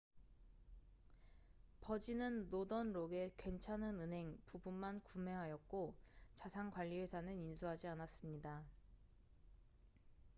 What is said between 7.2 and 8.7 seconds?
인수하지 않았습니다